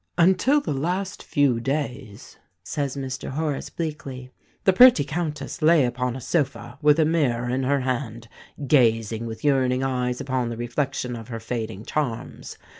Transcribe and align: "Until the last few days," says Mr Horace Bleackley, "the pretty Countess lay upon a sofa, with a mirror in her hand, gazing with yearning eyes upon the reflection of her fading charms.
"Until 0.17 0.59
the 0.61 0.73
last 0.73 1.21
few 1.21 1.59
days," 1.59 2.37
says 2.63 2.97
Mr 2.97 3.29
Horace 3.29 3.69
Bleackley, 3.69 4.31
"the 4.63 4.73
pretty 4.73 5.03
Countess 5.03 5.61
lay 5.61 5.85
upon 5.85 6.15
a 6.15 6.19
sofa, 6.19 6.79
with 6.81 6.99
a 6.99 7.05
mirror 7.05 7.47
in 7.47 7.61
her 7.61 7.81
hand, 7.81 8.27
gazing 8.65 9.27
with 9.27 9.43
yearning 9.43 9.83
eyes 9.83 10.19
upon 10.19 10.49
the 10.49 10.57
reflection 10.57 11.15
of 11.15 11.27
her 11.27 11.39
fading 11.39 11.85
charms. 11.85 12.57